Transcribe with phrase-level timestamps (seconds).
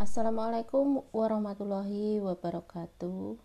[0.00, 3.36] Assalamualaikum warahmatullahi wabarakatuh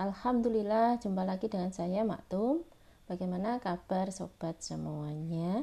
[0.00, 2.64] Alhamdulillah jumpa lagi dengan saya Maktum
[3.04, 5.60] Bagaimana kabar sobat semuanya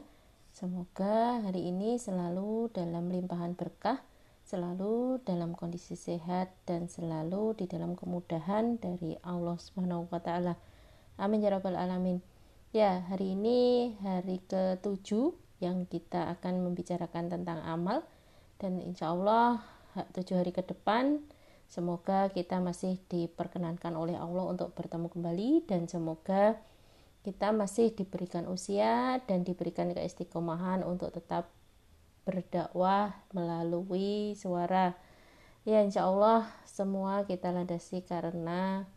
[0.53, 4.05] Semoga hari ini selalu dalam limpahan berkah
[4.45, 10.53] Selalu dalam kondisi sehat dan selalu di dalam kemudahan dari Allah Subhanahu wa taala.
[11.17, 12.21] Amin ya rabbal alamin.
[12.71, 15.11] Ya, hari ini hari ke-7
[15.65, 18.07] yang kita akan membicarakan tentang amal
[18.61, 19.76] dan insya Allah
[20.13, 21.23] tujuh hari ke depan.
[21.67, 26.55] Semoga kita masih diperkenankan oleh Allah untuk bertemu kembali dan semoga
[27.27, 31.51] kita masih diberikan usia dan diberikan keistiqomahan untuk tetap
[32.23, 34.95] berdakwah melalui suara.
[35.67, 38.87] Ya insya Allah semua kita landasi karena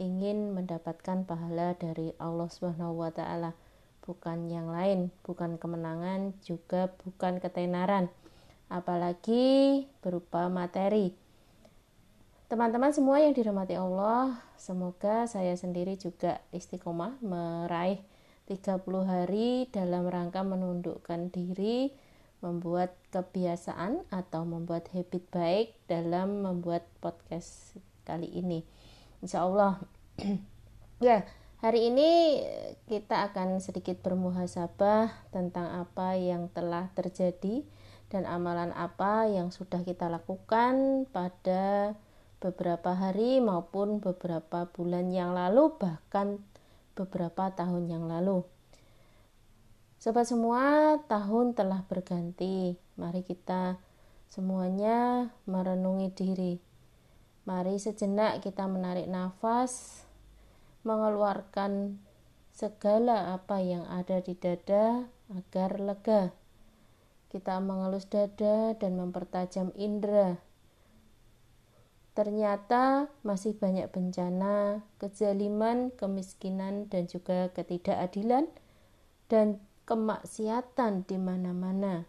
[0.00, 3.52] ingin mendapatkan pahala dari Allah Subhanahu wa taala.
[4.00, 8.08] Bukan yang lain bukan kemenangan juga bukan ketenaran
[8.66, 11.14] apalagi berupa materi.
[12.46, 17.98] Teman-teman semua yang dirahmati Allah, semoga saya sendiri juga istiqomah meraih
[18.46, 21.90] 30 hari dalam rangka menundukkan diri,
[22.38, 27.74] membuat kebiasaan atau membuat habit baik dalam membuat podcast
[28.06, 28.62] kali ini.
[29.18, 29.82] Insya Allah,
[31.02, 31.26] ya
[31.58, 32.38] hari ini
[32.86, 37.66] kita akan sedikit bermuhasabah tentang apa yang telah terjadi
[38.06, 41.98] dan amalan apa yang sudah kita lakukan pada
[42.38, 46.38] beberapa hari maupun beberapa bulan yang lalu bahkan
[46.94, 48.46] beberapa tahun yang lalu.
[49.98, 52.78] Sobat semua, tahun telah berganti.
[52.94, 53.80] Mari kita
[54.30, 56.54] semuanya merenungi diri.
[57.42, 60.04] Mari sejenak kita menarik nafas,
[60.86, 61.98] mengeluarkan
[62.54, 66.45] segala apa yang ada di dada agar lega
[67.36, 70.40] kita mengelus dada dan mempertajam indera.
[72.16, 78.48] Ternyata masih banyak bencana, kezaliman, kemiskinan, dan juga ketidakadilan
[79.28, 82.08] dan kemaksiatan di mana-mana.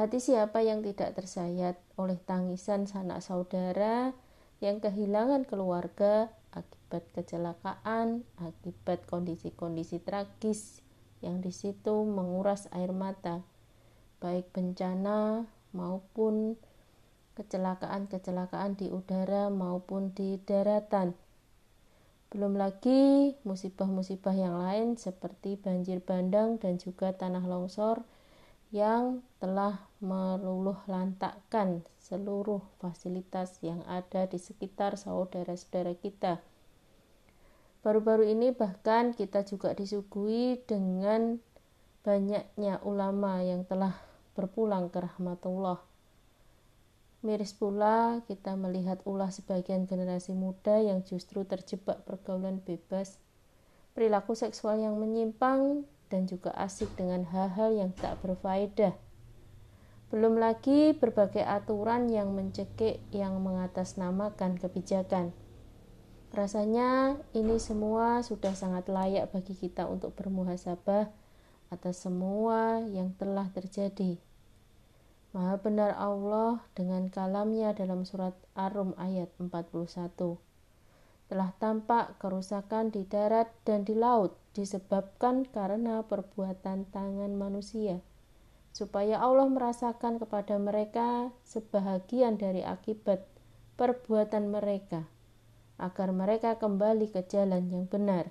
[0.00, 4.16] Hati siapa yang tidak tersayat oleh tangisan sanak saudara
[4.64, 10.80] yang kehilangan keluarga akibat kecelakaan, akibat kondisi-kondisi tragis
[11.20, 13.44] yang di situ menguras air mata
[14.24, 15.44] baik bencana
[15.76, 16.56] maupun
[17.36, 21.12] kecelakaan-kecelakaan di udara maupun di daratan.
[22.32, 28.00] Belum lagi musibah-musibah yang lain seperti banjir bandang dan juga tanah longsor
[28.72, 36.42] yang telah meluluh lantakkan seluruh fasilitas yang ada di sekitar saudara-saudara kita.
[37.84, 41.38] Baru-baru ini bahkan kita juga disuguhi dengan
[42.02, 43.94] banyaknya ulama yang telah
[44.34, 45.80] berpulang ke rahmatullah.
[47.24, 53.16] Miris pula kita melihat ulah sebagian generasi muda yang justru terjebak pergaulan bebas,
[53.96, 58.92] perilaku seksual yang menyimpang, dan juga asik dengan hal-hal yang tak berfaedah.
[60.12, 65.32] Belum lagi berbagai aturan yang mencekik yang mengatasnamakan kebijakan.
[66.34, 71.23] Rasanya ini semua sudah sangat layak bagi kita untuk bermuhasabah
[71.74, 74.22] atas semua yang telah terjadi.
[75.34, 80.38] Maha benar Allah dengan kalamnya dalam surat Ar-Rum ayat 41.
[81.26, 87.98] Telah tampak kerusakan di darat dan di laut disebabkan karena perbuatan tangan manusia.
[88.70, 93.26] Supaya Allah merasakan kepada mereka sebahagian dari akibat
[93.74, 95.10] perbuatan mereka,
[95.82, 98.30] agar mereka kembali ke jalan yang benar.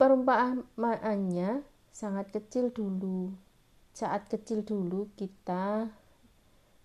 [0.00, 1.60] Perumpamaannya
[1.92, 3.36] sangat kecil dulu.
[3.92, 5.92] Saat kecil dulu kita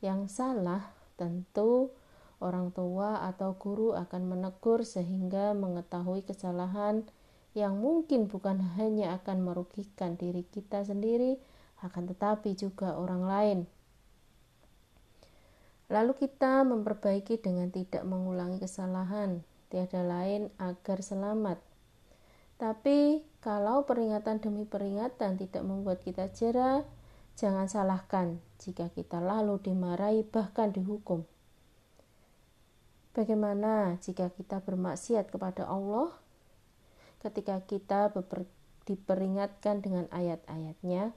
[0.03, 1.95] yang salah tentu
[2.43, 7.07] orang tua atau guru akan menegur sehingga mengetahui kesalahan
[7.55, 11.39] yang mungkin bukan hanya akan merugikan diri kita sendiri
[11.87, 13.59] akan tetapi juga orang lain.
[15.87, 19.39] Lalu kita memperbaiki dengan tidak mengulangi kesalahan,
[19.71, 21.63] tiada lain agar selamat
[22.55, 26.87] tapi kalau peringatan demi peringatan tidak membuat kita jerah,
[27.35, 31.27] jangan salahkan jika kita lalu dimarahi bahkan dihukum.
[33.15, 36.15] Bagaimana jika kita bermaksiat kepada Allah
[37.23, 38.11] ketika kita
[38.85, 41.15] diperingatkan dengan ayat-ayatnya,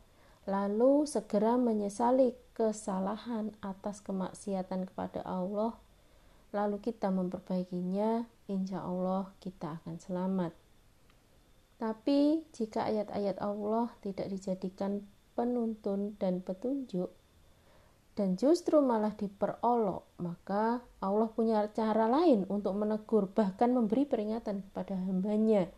[0.48, 5.76] lalu segera menyesali kesalahan atas kemaksiatan kepada Allah,
[6.50, 10.67] lalu kita memperbaikinya, insya Allah kita akan selamat.
[11.78, 15.06] Tapi jika ayat-ayat Allah tidak dijadikan
[15.38, 17.14] penuntun dan petunjuk
[18.18, 24.98] dan justru malah diperolok, maka Allah punya cara lain untuk menegur, bahkan memberi peringatan kepada
[24.98, 25.70] hambanya.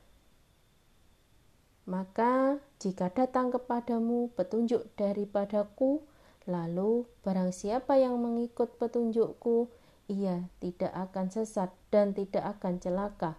[1.85, 6.00] Maka jika datang kepadamu petunjuk daripadaku,
[6.49, 9.69] lalu barang siapa yang mengikut petunjukku,
[10.08, 13.37] ia tidak akan sesat dan tidak akan celaka.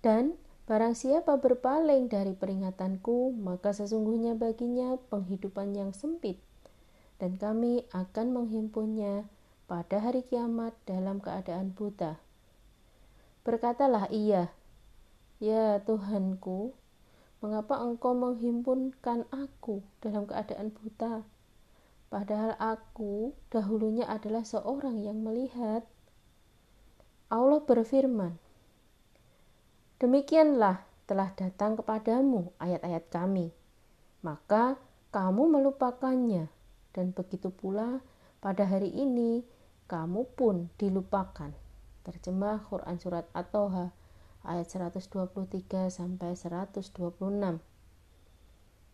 [0.00, 6.42] Dan barang siapa berpaling dari peringatanku, maka sesungguhnya baginya penghidupan yang sempit
[7.22, 9.30] dan kami akan menghimpunnya
[9.70, 12.18] pada hari kiamat dalam keadaan buta.
[13.46, 14.50] Berkatalah ia,
[15.38, 16.74] Ya Tuhanku,
[17.38, 21.22] mengapa engkau menghimpunkan aku dalam keadaan buta?
[22.10, 25.86] Padahal aku dahulunya adalah seorang yang melihat.
[27.26, 28.38] Allah berfirman,
[29.96, 33.48] Demikianlah telah datang kepadamu ayat-ayat kami,
[34.20, 34.76] maka
[35.08, 36.52] kamu melupakannya
[36.92, 38.04] dan begitu pula
[38.44, 39.40] pada hari ini
[39.88, 41.48] kamu pun dilupakan.
[42.04, 43.88] Terjemah Quran Surat At-Toha
[44.44, 46.92] ayat 123 sampai 126.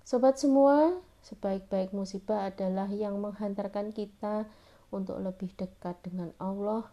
[0.07, 4.47] Sobat semua, sebaik-baik musibah adalah yang menghantarkan kita
[4.95, 6.87] untuk lebih dekat dengan Allah,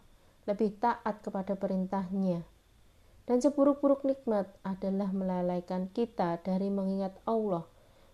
[0.50, 2.42] lebih taat kepada perintahnya.
[3.24, 7.68] Dan seburuk-buruk nikmat adalah melalaikan kita dari mengingat Allah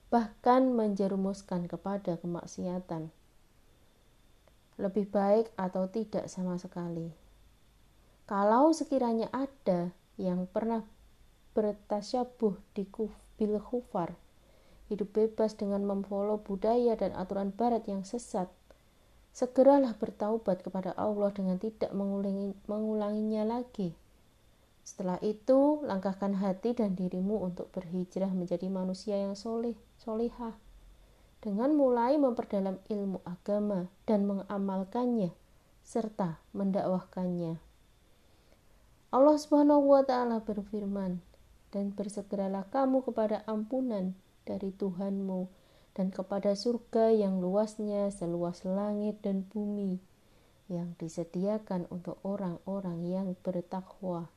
[0.07, 3.11] bahkan menjerumuskan kepada kemaksiatan.
[4.79, 7.11] Lebih baik atau tidak sama sekali.
[8.27, 10.87] Kalau sekiranya ada yang pernah
[11.57, 12.85] bertasyabuh di
[13.37, 14.15] bil khufar,
[14.93, 18.51] hidup bebas dengan memfollow budaya dan aturan barat yang sesat,
[19.33, 23.97] segeralah bertaubat kepada Allah dengan tidak mengulangi, mengulanginya lagi.
[24.87, 30.55] Setelah itu, langkahkan hati dan dirimu untuk berhijrah menjadi manusia yang soleh solihah
[31.43, 35.35] dengan mulai memperdalam ilmu agama dan mengamalkannya
[35.83, 37.59] serta mendakwahkannya.
[39.11, 41.19] Allah Subhanahu wa taala berfirman,
[41.75, 44.15] "Dan bersegeralah kamu kepada ampunan
[44.47, 45.51] dari Tuhanmu
[45.99, 49.99] dan kepada surga yang luasnya seluas langit dan bumi
[50.71, 54.36] yang disediakan untuk orang-orang yang bertakwa."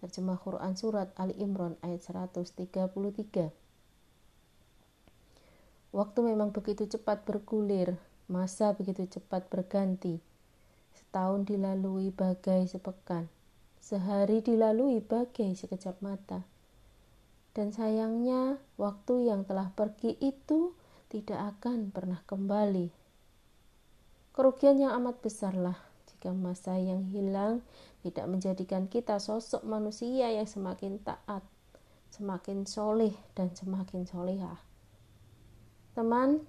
[0.00, 3.52] Terjemah Quran Surat Ali Imran ayat 133
[5.92, 8.00] Waktu memang begitu cepat bergulir,
[8.30, 10.22] masa begitu cepat berganti.
[10.96, 13.28] Setahun dilalui bagai sepekan,
[13.82, 16.46] sehari dilalui bagai sekejap mata.
[17.52, 20.72] Dan sayangnya, waktu yang telah pergi itu
[21.10, 22.88] tidak akan pernah kembali.
[24.30, 25.89] Kerugian yang amat besarlah
[26.20, 27.64] jika masa yang hilang
[28.04, 31.40] tidak menjadikan kita sosok manusia yang semakin taat,
[32.12, 34.60] semakin soleh, dan semakin solehah.
[35.96, 36.44] Teman,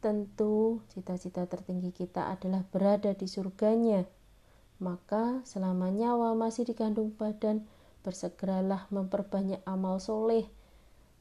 [0.00, 4.08] tentu cita-cita tertinggi kita adalah berada di surganya.
[4.80, 7.68] Maka selama nyawa masih dikandung badan,
[8.00, 10.48] bersegeralah memperbanyak amal soleh,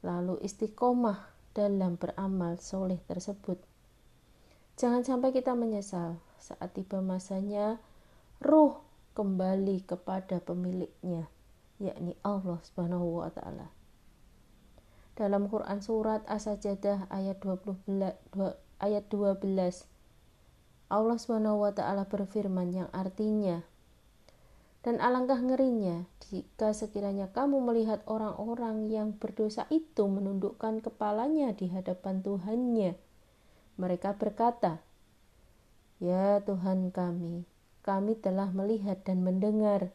[0.07, 1.19] lalu istiqomah
[1.51, 3.59] dalam beramal soleh tersebut.
[4.79, 7.83] Jangan sampai kita menyesal saat tiba masanya
[8.39, 8.79] ruh
[9.15, 11.27] kembali kepada pemiliknya,
[11.79, 13.79] yakni Allah Subhanahu wa taala
[15.19, 17.91] dalam Quran surat As-Sajdah ayat 20
[18.79, 19.43] ayat 12
[20.87, 23.67] Allah Subhanahu wa taala berfirman yang artinya
[24.79, 32.23] dan alangkah ngerinya jika sekiranya kamu melihat orang-orang yang berdosa itu menundukkan kepalanya di hadapan
[32.23, 32.95] Tuhannya.
[33.75, 34.79] Mereka berkata,
[35.99, 37.43] "Ya Tuhan kami,
[37.89, 39.89] kami telah melihat dan mendengar,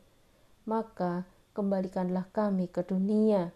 [0.66, 3.54] maka kembalikanlah kami ke dunia.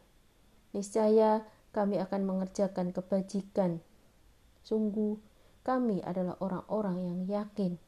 [0.71, 1.43] Niscaya
[1.75, 3.83] kami akan mengerjakan kebajikan.
[4.63, 5.19] Sungguh,
[5.67, 7.83] kami adalah orang-orang yang yakin.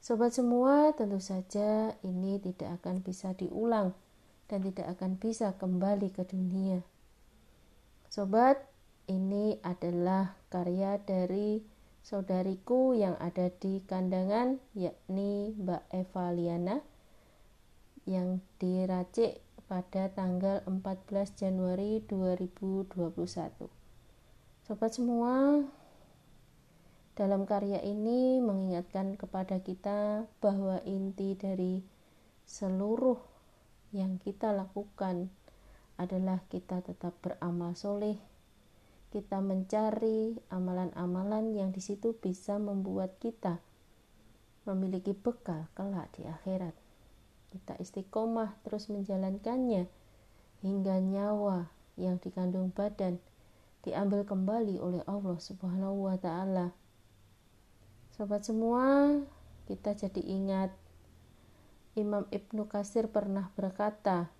[0.00, 3.92] Sobat semua, tentu saja ini tidak akan bisa diulang
[4.48, 6.80] dan tidak akan bisa kembali ke dunia.
[8.08, 8.64] Sobat,
[9.12, 11.75] ini adalah karya dari
[12.06, 16.78] saudariku yang ada di kandangan, yakni Mbak Eva Liana,
[18.06, 23.66] yang diracik pada tanggal 14 Januari 2021.
[24.62, 25.66] Sobat semua,
[27.18, 31.82] dalam karya ini mengingatkan kepada kita bahwa inti dari
[32.46, 33.18] seluruh
[33.90, 35.26] yang kita lakukan
[35.98, 38.35] adalah kita tetap beramal soleh.
[39.16, 43.64] Kita mencari amalan-amalan yang di situ bisa membuat kita
[44.68, 46.76] memiliki bekal kelak di akhirat
[47.56, 49.88] kita istiqomah terus menjalankannya
[50.60, 53.16] hingga nyawa yang dikandung badan
[53.80, 56.76] diambil kembali oleh Allah Subhanahu wa taala
[58.16, 59.12] Sobat semua,
[59.68, 60.72] kita jadi ingat
[62.00, 64.32] Imam Ibnu Kasir pernah berkata,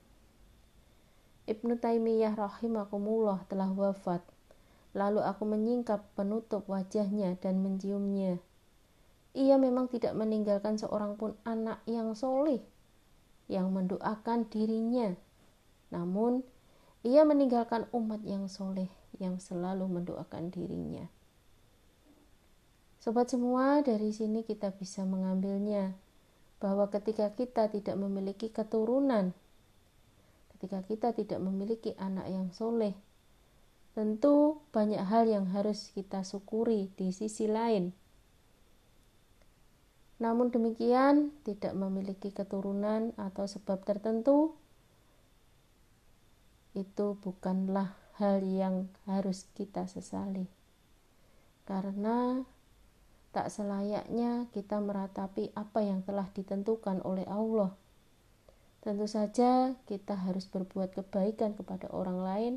[1.44, 4.24] Ibnu Taimiyah rahimakumullah telah wafat.
[4.96, 8.40] Lalu aku menyingkap penutup wajahnya dan menciumnya.
[9.36, 12.64] Ia memang tidak meninggalkan seorang pun anak yang soleh
[13.46, 15.12] yang mendoakan dirinya.
[15.92, 16.40] Namun,
[17.04, 18.88] ia meninggalkan umat yang soleh
[19.20, 21.04] yang selalu mendoakan dirinya.
[22.98, 25.94] Sobat semua, dari sini kita bisa mengambilnya
[26.56, 29.36] bahwa ketika kita tidak memiliki keturunan
[30.56, 32.96] ketika kita tidak memiliki anak yang soleh.
[33.96, 37.96] Tentu banyak hal yang harus kita syukuri di sisi lain.
[40.20, 44.52] Namun demikian, tidak memiliki keturunan atau sebab tertentu
[46.76, 50.44] itu bukanlah hal yang harus kita sesali.
[51.64, 52.44] Karena
[53.32, 57.72] tak selayaknya kita meratapi apa yang telah ditentukan oleh Allah
[58.86, 62.54] Tentu saja kita harus berbuat kebaikan kepada orang lain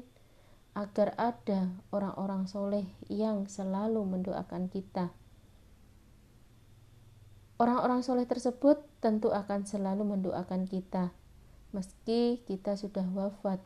[0.77, 5.11] agar ada orang-orang soleh yang selalu mendoakan kita.
[7.59, 11.11] Orang-orang soleh tersebut tentu akan selalu mendoakan kita,
[11.75, 13.59] meski kita sudah wafat.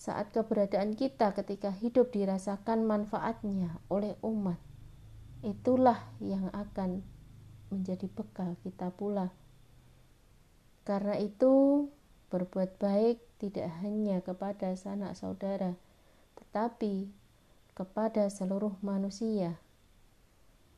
[0.00, 4.56] Saat keberadaan kita ketika hidup dirasakan manfaatnya oleh umat,
[5.44, 7.04] itulah yang akan
[7.68, 9.28] menjadi bekal kita pula
[10.90, 11.86] karena itu,
[12.34, 15.80] berbuat baik tidak hanya kepada sanak saudara,
[16.36, 17.08] tetapi
[17.72, 19.56] kepada seluruh manusia.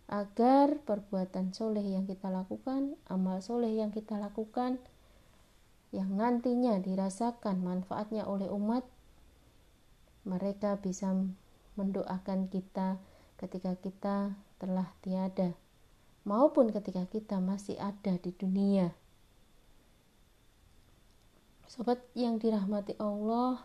[0.07, 4.78] Agar perbuatan soleh yang kita lakukan, amal soleh yang kita lakukan,
[5.90, 8.87] yang nantinya dirasakan manfaatnya oleh umat,
[10.23, 11.11] mereka bisa
[11.75, 13.02] mendoakan kita
[13.40, 14.16] ketika kita
[14.62, 15.59] telah tiada,
[16.23, 18.95] maupun ketika kita masih ada di dunia.
[21.73, 23.64] Sobat yang dirahmati Allah,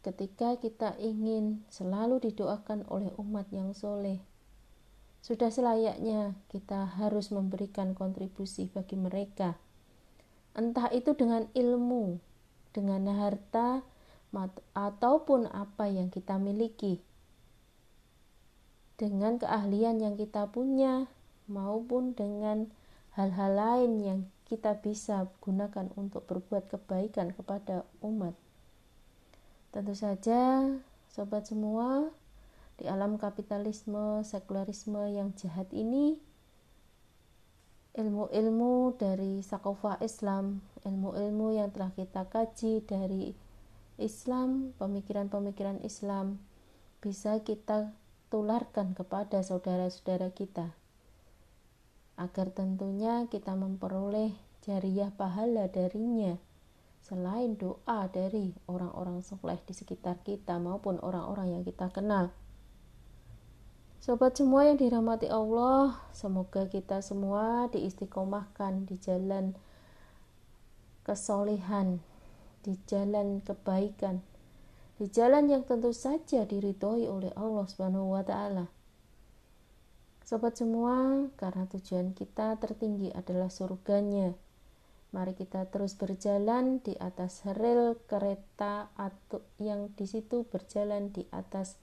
[0.00, 4.16] ketika kita ingin selalu didoakan oleh umat yang soleh,
[5.20, 9.60] sudah selayaknya kita harus memberikan kontribusi bagi mereka.
[10.56, 12.16] Entah itu dengan ilmu,
[12.72, 13.84] dengan harta,
[14.72, 17.04] ataupun apa yang kita miliki.
[18.96, 21.12] Dengan keahlian yang kita punya,
[21.44, 22.72] maupun dengan
[23.12, 28.32] hal-hal lain yang kita bisa gunakan untuk berbuat kebaikan kepada umat.
[29.68, 30.64] Tentu saja,
[31.12, 32.08] sobat semua,
[32.80, 36.16] di alam kapitalisme, sekularisme yang jahat ini,
[37.92, 43.36] ilmu-ilmu dari sakofa Islam, ilmu-ilmu yang telah kita kaji dari
[44.00, 46.40] Islam, pemikiran-pemikiran Islam,
[47.04, 47.92] bisa kita
[48.32, 50.72] tularkan kepada saudara-saudara kita
[52.18, 54.34] agar tentunya kita memperoleh
[54.66, 56.34] jariah pahala darinya
[57.08, 62.34] selain doa dari orang-orang soleh di sekitar kita maupun orang-orang yang kita kenal.
[63.98, 69.56] Sobat semua yang dirahmati Allah, semoga kita semua diistiqomahkan di jalan
[71.02, 72.04] kesolehan,
[72.62, 74.20] di jalan kebaikan,
[75.00, 78.68] di jalan yang tentu saja diridhoi oleh Allah Subhanahu wa taala.
[80.28, 84.36] Sobat semua, karena tujuan kita tertinggi adalah surganya.
[85.08, 91.80] Mari kita terus berjalan di atas rel kereta atau yang di situ berjalan di atas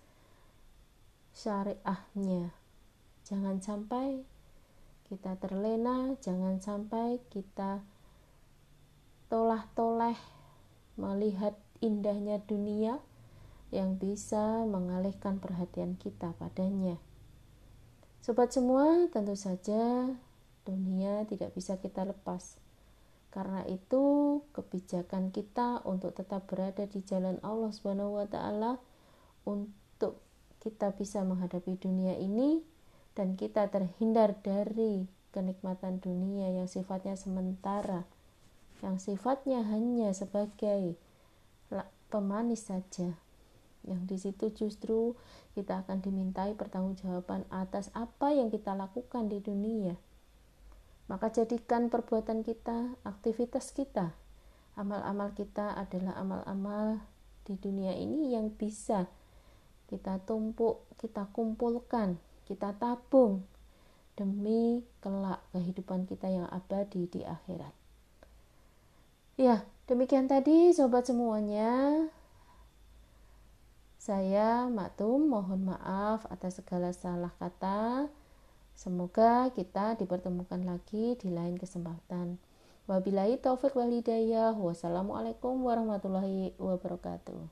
[1.33, 2.53] syariahnya.
[3.25, 4.21] Jangan sampai
[5.09, 7.81] kita terlena, jangan sampai kita
[9.25, 10.21] tolah-toleh
[11.01, 13.01] melihat indahnya dunia
[13.73, 17.01] yang bisa mengalihkan perhatian kita padanya.
[18.25, 20.09] Sobat semua, tentu saja
[20.65, 22.57] dunia tidak bisa kita lepas.
[23.29, 28.81] Karena itu, kebijakan kita untuk tetap berada di jalan Allah Subhanahu wa taala
[29.45, 30.17] untuk
[30.57, 32.65] kita bisa menghadapi dunia ini
[33.13, 38.09] dan kita terhindar dari kenikmatan dunia yang sifatnya sementara,
[38.81, 40.97] yang sifatnya hanya sebagai
[42.09, 43.21] pemanis saja
[43.85, 45.13] yang di situ justru
[45.53, 49.95] kita akan dimintai pertanggungjawaban atas apa yang kita lakukan di dunia.
[51.05, 54.17] Maka jadikan perbuatan kita, aktivitas kita,
[54.73, 57.05] amal-amal kita adalah amal-amal
[57.45, 59.05] di dunia ini yang bisa
[59.85, 62.17] kita tumpuk, kita kumpulkan,
[62.49, 63.45] kita tabung
[64.17, 67.73] demi kelak kehidupan kita yang abadi di akhirat.
[69.35, 72.07] Ya, demikian tadi sobat semuanya
[74.05, 78.05] Saya Maktum mohon maaf atas segala salah kata.
[78.77, 82.37] Semoga kita dipertemukan lagi di lain kesempatan.
[82.85, 84.53] Wabillahi taufik wal hidayah.
[84.53, 87.49] Wassalamualaikum warahmatullahi wabarakatuh.